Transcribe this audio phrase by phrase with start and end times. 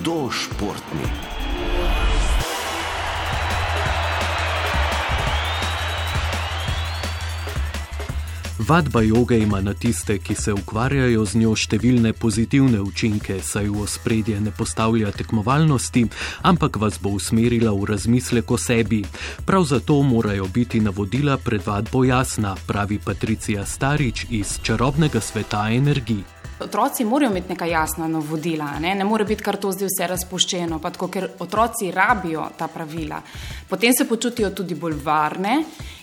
[0.00, 1.08] hudo športni.
[8.58, 13.82] Vadba joge ima na tiste, ki se ukvarjajo z njo, številne pozitivne učinke, saj v
[13.82, 16.06] ospredje ne postavlja tekmovalnosti,
[16.42, 19.02] ampak vas bo usmerila v razmislek o sebi.
[19.44, 26.39] Prav zato morajo biti navodila pred vadbo jasna, pravi Patricija Starič iz čarobnega sveta energij.
[26.60, 30.78] Otroci morajo imeti neka jasna navodila, ne, ne more biti kar to zdaj vse razpuščeno,
[30.78, 33.22] tako, ker otroci rabijo ta pravila.
[33.68, 35.62] Potem se počutijo tudi bolj varne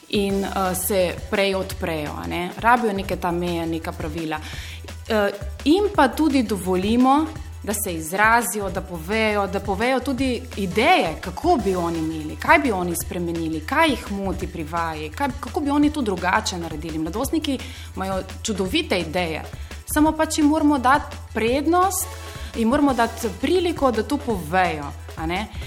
[0.09, 2.49] in uh, se prej odprejo, ne?
[2.57, 4.39] rabijo neke ta meje, neka pravila.
[4.39, 5.29] Uh,
[5.65, 7.25] in pa tudi dovolimo,
[7.63, 12.71] da se izrazijo, da povejo, da povejo tudi ideje, kako bi oni imeli, kaj bi
[12.71, 16.97] oni spremenili, kaj jih moti pri vaji, kaj, kako bi oni to drugače naredili.
[16.97, 17.59] Mladostniki
[17.95, 19.43] imajo čudovite ideje,
[19.97, 22.07] samo pač jim moramo dati prednost
[22.55, 24.91] in moramo dati priliko, da to povejo.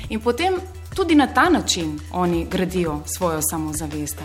[0.09, 0.55] In potem
[0.95, 4.23] tudi na ta način oni gradijo svojo samozavest.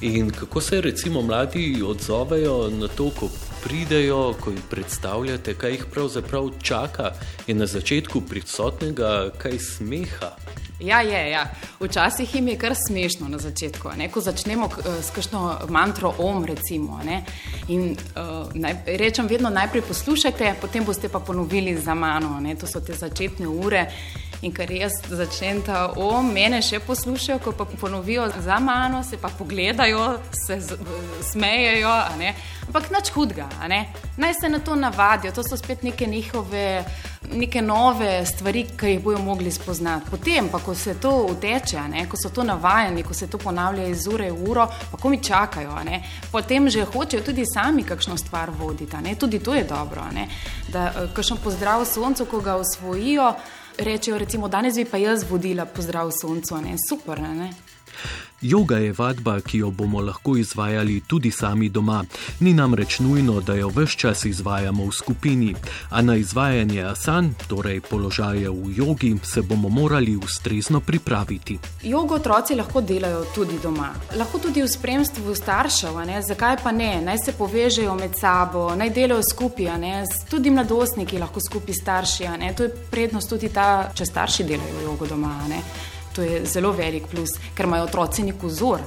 [0.00, 3.28] In kako se recimo mladi odzovejo na to, ko
[3.64, 7.12] pridejo, ko jih predstavljate, kaj jih pravzaprav čaka,
[7.46, 10.34] je na začetku prisotnega kaj smeha.
[10.80, 11.44] Ja, je, ja.
[11.80, 13.90] Včasih jim je kar smešno na začetku.
[13.96, 14.08] Ne?
[14.08, 14.68] Ko začnemo
[15.02, 17.00] s kakšno mantro om, recimo.
[17.04, 17.22] Ne?
[17.68, 22.40] In uh, naj, rečem vedno najprej poslušajte, potem boste pa ponovili za mano.
[22.40, 22.56] Ne?
[22.56, 23.86] To so te začetne ure.
[24.40, 29.18] In ker jaz začnem ta o, mene še poslušajo, ko pa ponovijo za mano, se
[29.20, 30.56] pa pogledajo, se
[31.32, 31.92] smejejo,
[32.70, 36.84] ampak nič hudega, naj se na to navadijo, to so spet neke njihove.
[37.30, 40.08] Neke nove stvari, ki jih bodo mogli spoznati.
[40.10, 43.84] Potem, pa, ko se to uteče, ne, ko so to navajeni, ko se to ponavlja
[43.86, 46.00] iz ure v uro, pa ko mi čakajo, ne,
[46.32, 49.14] potem že hočejo tudi sami kakšno stvar voditi.
[49.20, 50.08] Tudi to je dobro.
[50.10, 50.26] Ne,
[50.72, 53.34] da, eh, kakšno pozdrav soncu, ko ga osvojijo,
[53.78, 57.20] rečejo, recimo, danes bi pa jaz vodila pozdrav soncu, ne super.
[57.20, 57.50] Ne?
[58.42, 62.04] Yoga je vadba, ki jo bomo lahko izvajali tudi sami doma.
[62.40, 65.54] Ni namreč nujno, da jo vse čas izvajamo v skupini,
[65.90, 71.58] a na izvajanje asan, torej položaje v jogi, se bomo morali ustrezno pripraviti.
[71.82, 77.18] Jogo otroci lahko delajo tudi doma, lahko tudi v spremstvu staršev, zakaj pa ne, naj
[77.24, 79.68] se povežejo med sabo, naj delajo skupaj,
[80.30, 82.24] tudi mladostniki lahko skupaj starši.
[82.56, 85.36] To je prednost tudi ta, če starši delajo jogo doma.
[86.14, 88.80] To je zelo velik plus, ker imajo otroci nek vzor.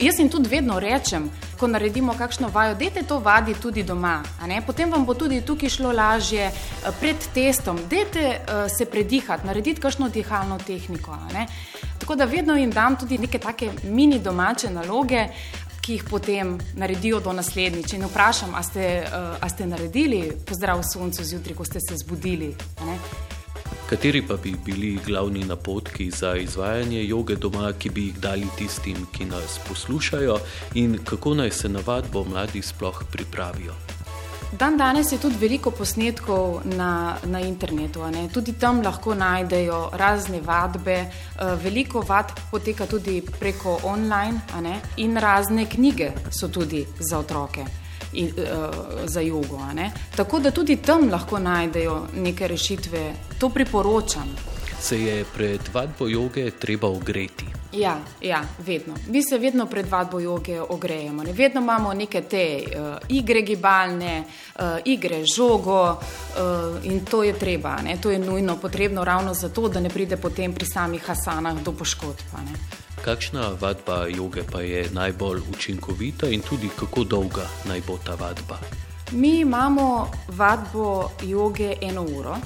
[0.00, 4.22] Jaz jim tudi vedno rečem, ko naredimo kakšno vajo, dajte to vadi tudi doma.
[4.66, 7.78] Potem vam bo tudi tukaj šlo lažje eh, pred testom.
[7.90, 11.18] Dajte uh, se predihati, narediti kakšno dihalno tehniko.
[11.98, 15.28] Tako da vedno jim dam tudi neke take mini domače naloge.
[15.82, 17.92] Ki jih potem naredijo do naslednjič.
[17.92, 19.04] In vprašam, ali ste,
[19.42, 22.54] uh, ste naredili pozdrav soncu zjutraj, ko ste se zbudili.
[23.92, 28.96] Kateri pa bi bili glavni napotki za izvajanje joge doma, ki bi jih dali tistim,
[29.12, 30.38] ki nas poslušajo,
[30.74, 33.74] in kako naj se na vadbo mladi sploh pripravijo?
[34.58, 38.00] Dan danes je tudi veliko posnetkov na, na internetu,
[38.32, 40.96] tudi tam lahko najdejo razne vadbe.
[40.96, 44.40] Eh, veliko vadb poteka tudi preko online,
[44.96, 47.81] in razne knjige so tudi za otroke
[48.12, 48.74] in, uh,
[49.04, 49.58] za jogo.
[50.16, 54.36] Tako da tudi tam lahko najdejo neke rešitve, to priporočam.
[54.80, 57.44] Se je pred vadbo joge treba ogreti?
[57.72, 58.94] Ja, ja, vedno.
[59.08, 61.22] Mi se vedno pred vadbo joge ogrejemo.
[61.22, 61.32] Ne?
[61.32, 64.24] Vedno imamo neke te uh, igre gibalne,
[64.58, 67.76] uh, igre žogo uh, in to je treba.
[67.82, 67.96] Ne?
[68.00, 72.20] To je nujno potrebno ravno zato, da ne pride potem pri samih hasanah do poškodb.
[73.02, 78.58] Kakšna vadba joge pa je najbolj učinkovita in tudi kako dolga naj bo ta vadba?
[79.12, 82.36] Mi imamo vadbo joge eno uro.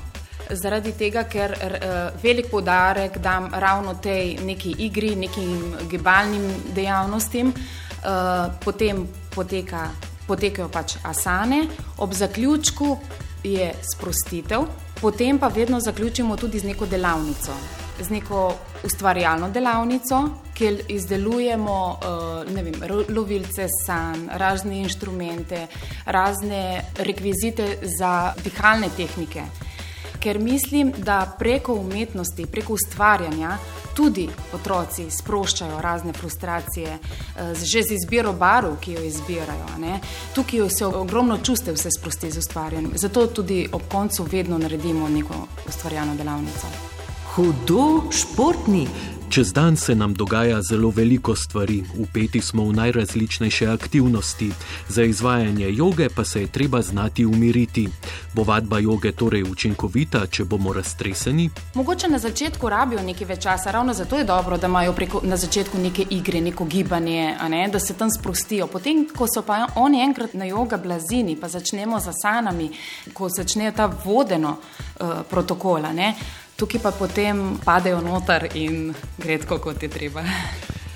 [0.51, 8.53] Zaradi tega, ker uh, velik podarek dam ravno tej neki igri, nekim gibalnim dejavnostim, uh,
[8.65, 9.91] potem poteka,
[10.27, 11.67] potekajo pač asane,
[11.99, 12.99] ob zaključku
[13.45, 14.65] je sprostitev,
[15.01, 18.55] potem pa vedno zaključimo tudi z neko delavnico z neko
[18.85, 21.99] ustvarjalno delavnico, kjer izdelujemo
[22.47, 22.75] uh, vem,
[23.09, 25.67] lovilce san, razne inštrumente,
[26.05, 29.43] razne rekvizite za dihalne tehnike.
[30.21, 33.59] Ker mislim, da preko umetnosti, preko ustvarjanja
[33.97, 39.69] tudi otroci sproščajo razne frustracije, eh, že z izbiro barv, ki jo izbirajo.
[39.79, 40.01] Ne?
[40.35, 42.93] Tukaj se ogromno čustev se sprosti z ustvarjanjem.
[42.95, 46.96] Zato tudi ob koncu vedno naredimo neko ustvarjalno delavnico
[47.37, 48.89] hudo športni.
[49.29, 54.51] Čez dan se nam dogaja zelo veliko stvari, upeti smo v najrazličnejše aktivnosti.
[54.89, 57.89] Za izvajanje joge pa se je treba znati umiriti.
[58.35, 61.51] Bo vadba joge torej učinkovita, če bomo raztreseni?
[61.75, 65.37] Mogoče na začetku rabijo nekaj več časa, ravno zato je dobro, da imajo preko, na
[65.37, 68.67] začetku neke igre, neko gibanje, ne, da se tam sprostijo.
[68.67, 72.71] Potem, ko so pa oni enkrat na joga blazini, pa začnemo z asanami,
[73.13, 75.93] ko začnejo ta vodeno uh, protokola.
[75.93, 76.15] Ne,
[76.57, 80.25] tukaj pa potem padejo noter in gre tako, kot je treba.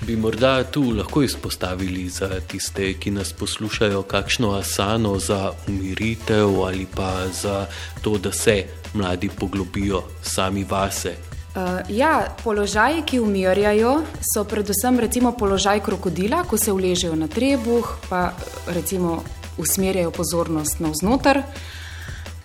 [0.01, 6.87] Bi morda tu lahko izpostavili za tiste, ki nas poslušajo, kakšno asano za umiritev ali
[6.95, 7.67] pa za
[8.01, 8.63] to, da se
[8.93, 11.15] mladi poglobijo sami vase.
[11.55, 14.01] Uh, ja, položaji, ki umirjajo,
[14.33, 18.31] so predvsem recimo položaj krokodila, ko se uležejo na trebuh, pa
[18.67, 19.23] recimo
[19.57, 21.43] usmerjajo pozornost navznoter.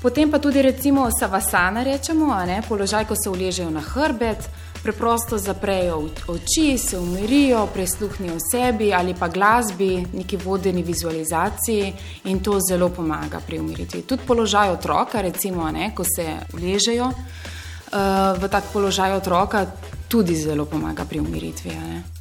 [0.06, 4.38] Potem pa tudi recimo savasana rečemo, ne, položaj, ko se uležejo na hrbet,
[4.82, 5.96] preprosto zaprejo
[6.28, 11.92] oči, se umirijo, prisluhnijo sebi ali pa glasbi, neki vodeni vizualizaciji
[12.24, 14.02] in to zelo pomaga pri umiritvi.
[14.02, 19.66] Tudi položaj otroka, recimo, ne, ko se uležejo uh, v tak položaj otroka,
[20.08, 21.70] tudi zelo pomaga pri umiritvi.
[21.70, 22.15] Ne.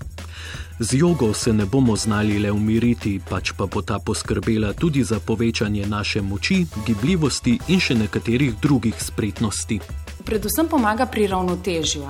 [0.80, 5.19] Z jogo se ne bomo znali le umiriti, pač pa bo ta poskrbela tudi za
[5.19, 9.80] povečanje naše moči, gibljivosti in še nekaterih drugih spretnosti.
[10.25, 12.04] Predvsem pomaga pri ravnotežju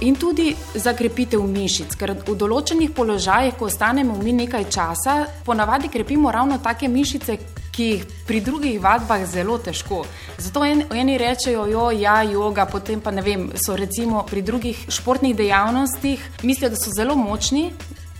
[0.00, 5.88] in tudi za krepitev mišic, ker v določenih položajih, ko ostanemo mi nekaj časa, ponavadi
[5.88, 7.36] krepimo ravno take mišice,
[7.72, 10.04] ki jih pri drugih vadbah zelo težko.
[10.38, 14.84] Zato en, eni rečejo, jo, ja, yoga, potem pa ne vem, so recimo pri drugih
[14.88, 17.70] športnih dejavnostih, mislijo, da so zelo močni.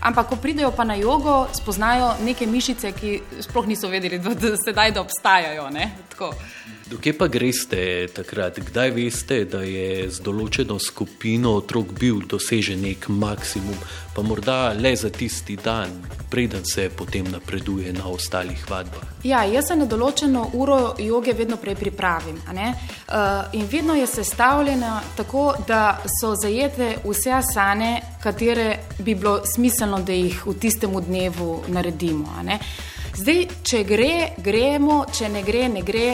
[0.01, 4.55] Ampak, ko pridejo pa na jogo, spoznajo neke mišice, ki sploh niso vedeli, da, da
[4.57, 5.67] sedaj da obstajajo.
[6.89, 8.57] Dokje pa greste takrat?
[8.65, 13.77] Kdaj veste, da je z določeno skupino otrok bil dosežen nek maksimum,
[14.15, 15.93] pa morda le za tisti dan,
[16.31, 19.03] preden se potem napreduje na ostalih vadbah?
[19.23, 22.39] Ja, jaz se na določeno uro joge vedno prej pripravim.
[22.47, 27.91] Uh, in vedno je sestavljena tako, da so zajete vse asane,
[28.23, 32.31] katere bi bilo smiselno, da jih v tistem dnevu naredimo.
[33.17, 36.05] Zdaj, če gre, gremo, če ne gre, ne gre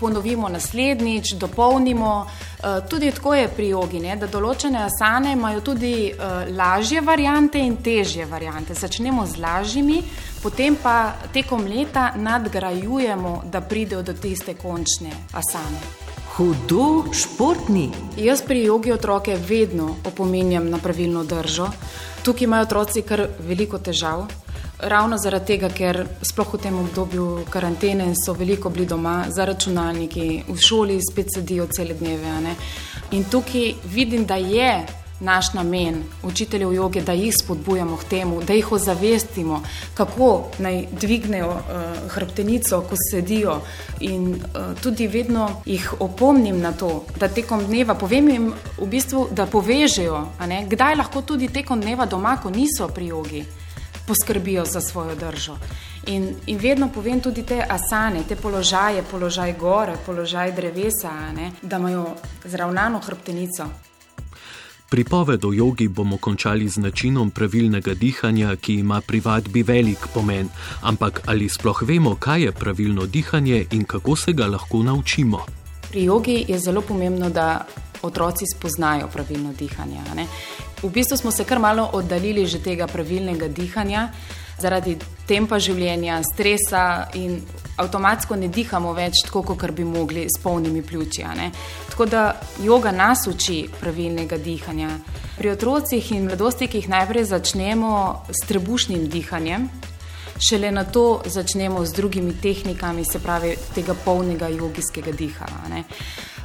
[0.00, 2.26] ponovimo naslednjič, dopolnimo.
[2.58, 7.58] Eh, tudi tako je pri jogi, ne, da določene asane imajo tudi uh, lažje variante
[7.58, 8.74] in težje variante.
[8.74, 10.02] Začnemo z lažjimi,
[10.42, 15.80] potem pa tekom leta nadgrajujemo, da pridejo do tiste končne asane.
[16.34, 17.88] Hudo športni.
[18.16, 21.70] Jaz pri jogi otroke vedno opominjam na pravilno držo.
[22.22, 24.26] Tukaj imajo otroci kar veliko težav.
[24.78, 30.44] Ravno zaradi tega, ker sploh v tem obdobju karantene so veliko bili doma za računalniki,
[30.46, 32.54] v šoli spet sedijo cele dneve.
[33.10, 34.86] In tukaj vidim, da je
[35.20, 39.62] naš namen učiteljev joge, da jih spodbujamo k temu, da jih ozavestimo,
[39.94, 43.60] kako naj dvignejo uh, hrbtenico, ko sedijo.
[44.00, 49.26] In uh, tudi vedno jih opomnim na to, da tekom dneva povem jim, v bistvu,
[49.30, 50.26] da povežejo,
[50.70, 53.46] kdaj lahko tudi tekom dneva doma, ko niso pri jogi
[54.08, 55.58] poskrbijo za svojo držo.
[56.06, 61.76] In, in vedno povem tudi te asane, te položaje, položaj gore, položaj drevesa, ne, da
[61.76, 62.06] imajo
[62.44, 63.68] zravnano hrbtenico.
[64.88, 70.48] Pripoved o jogi bomo končali z načinom pravilnega dihanja, ki ima pri vadbi velik pomen.
[70.82, 75.44] Ampak ali sploh vemo, kaj je pravilno dihanje in kako se ga lahko naučimo?
[75.90, 77.66] Pri jogi je zelo pomembno, da
[78.02, 80.00] otroci spoznajo pravilno dihanje.
[80.82, 84.08] V bistvu smo se kar malo oddaljili že tega pravilnega dihanja,
[84.58, 87.38] zaradi tempa življenja, stresa in
[87.78, 91.24] avtomatsko ne dihamo več tako, kot bi mogli s polnimi pljuči.
[91.90, 94.90] Tako da yoga nas uči pravilnega dihanja.
[95.38, 99.68] Pri otrocih in mladostnikih najprej začnemo s trebušnim dihanjem.
[100.38, 105.82] Šele na to začnemo z drugimi tehnikami, se pravi, tega polnega jogijskega dihanja.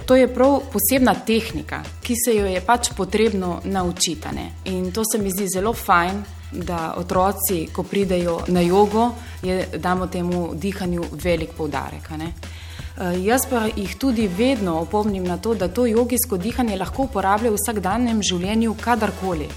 [0.05, 4.27] To je prav posebna tehnika, ki se jo je pač potrebno naučiti.
[4.65, 9.11] In to se mi zdi zelo fajn, da otroci, ko pridejo na jogo,
[9.43, 12.09] je, damo temu dihanju velik poudarek.
[12.11, 17.55] Uh, jaz pa jih tudi vedno opomnim na to, da to jogijsko dihanje lahko uporabljajo
[17.55, 19.47] v vsakdanjem življenju, kadarkoli.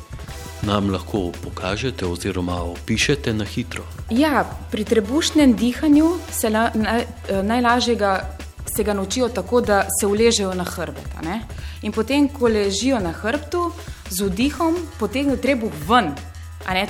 [0.63, 3.85] Nam lahko pokažete oziroma opišete na hitro?
[4.11, 8.36] Ja, pri trebušnem dihanju se la, naj, eh, najlažjega
[8.77, 11.09] se ga naučijo tako, da se uležejo na hrbet.
[11.83, 13.73] In potem, ko ležijo na hrbtu,
[14.11, 16.15] z vdihom potegnejo trebuh ven.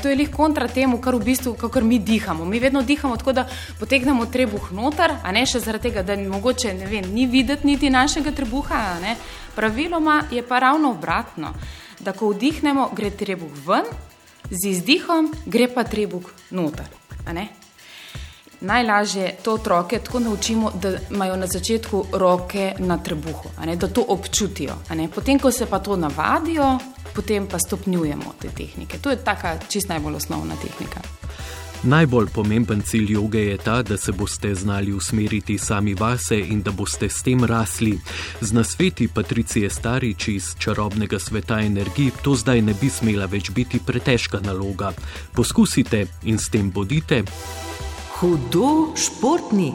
[0.02, 2.44] To je lih kontra temu, kar v bistvu kar mi dihamo.
[2.44, 3.46] Mi vedno dihamo tako, da
[3.78, 7.90] potegnemo trebuh noter, a ne še zaradi tega, da mogoče, ne vem, ni videti niti
[7.90, 8.96] našega trebuha.
[9.54, 11.52] Praviloma je pa ravno obratno.
[12.00, 13.84] Da ko vdihnemo, gre trebuh ven,
[14.50, 16.88] z izdihom gre pa trebuh noter.
[18.66, 24.74] Najlažje to otroke tako naučimo, da imajo na začetku roke na trebuhu, da to občutijo.
[25.14, 26.78] Potem, ko se pa to navadijo,
[27.14, 28.98] potem pa stopnjujemo te tehnike.
[28.98, 31.00] To je taka čist najbolj osnovna tehnika.
[31.82, 36.70] Najbolj pomemben cilj joge je ta, da se boste znali usmeriti sami vase in da
[36.70, 37.98] boste s tem rasli.
[38.40, 43.80] Z nasveti Patricije Starič iz čarobnega sveta energij to zdaj ne bi smela več biti
[43.86, 44.92] pretežka naloga.
[45.34, 47.22] Poskusite in s tem bodite.
[48.16, 49.74] Hudo športni.